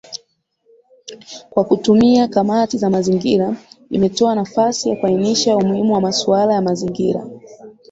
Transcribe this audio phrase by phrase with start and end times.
[1.49, 3.55] Kwa kutumia kamati za mazingira
[3.91, 7.27] imetoa nafasi ya kuainisha umuhimu wa masuala ya mazingira